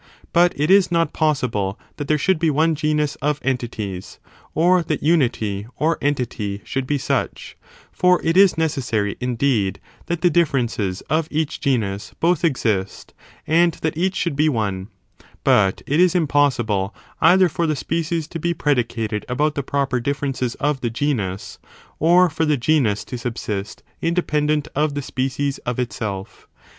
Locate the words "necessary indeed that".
8.57-10.21